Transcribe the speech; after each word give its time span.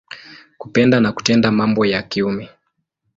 Kupenda 0.57 0.99
na 0.99 1.11
kutenda 1.11 1.51
mambo 1.51 1.85
ya 1.85 2.01
kiume. 2.03 2.49